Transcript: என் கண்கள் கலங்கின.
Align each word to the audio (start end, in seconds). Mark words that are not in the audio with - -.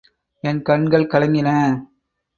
என் 0.43 0.61
கண்கள் 0.61 1.07
கலங்கின. 1.07 1.49